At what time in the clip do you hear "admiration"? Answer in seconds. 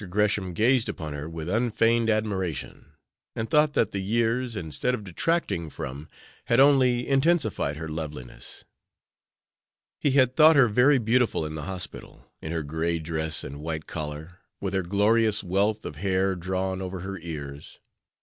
2.09-2.93